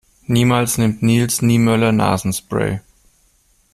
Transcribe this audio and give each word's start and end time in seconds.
Niemals 0.27 0.77
nimmt 0.79 1.03
Nils 1.03 1.43
Niemöller 1.43 1.91
Nasenspray. 1.91 2.79